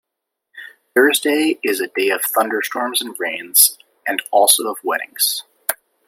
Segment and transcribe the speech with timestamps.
[0.95, 3.77] Thursday is a day of thunder-storms and rains,
[4.07, 5.43] and also of weddings.